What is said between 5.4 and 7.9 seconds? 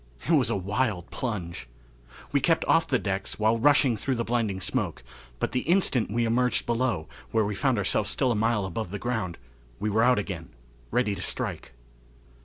the instant we emerged below, where we found